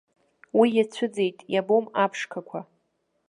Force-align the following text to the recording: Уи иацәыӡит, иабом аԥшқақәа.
Уи 0.57 0.69
иацәыӡит, 0.77 1.37
иабом 1.53 1.85
аԥшқақәа. 2.03 2.59